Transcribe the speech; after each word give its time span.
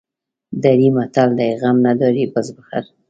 دري 0.63 0.87
متل 0.95 1.29
دی: 1.39 1.51
غم 1.61 1.77
نداری 1.87 2.23
بز 2.33 2.47
بخر. 2.55 2.83